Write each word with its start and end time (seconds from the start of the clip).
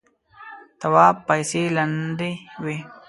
تواب 0.79 1.15
پايڅې 1.27 1.63
لندې 1.75 2.31
وې. 2.63 2.77